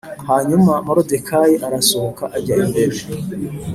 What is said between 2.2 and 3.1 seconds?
ajya imbere